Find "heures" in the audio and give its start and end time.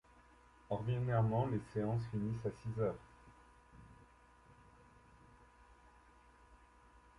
2.81-2.95